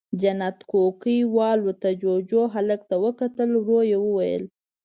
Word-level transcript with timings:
جنت 0.21 0.57
کوکۍ 0.71 1.19
والوته، 1.35 1.89
جُوجُو، 2.01 2.43
هلک 2.55 2.81
ته 2.89 2.95
وکتل، 3.03 3.49
ورو 3.57 3.79
يې 3.91 3.97
وويل: 4.01 4.43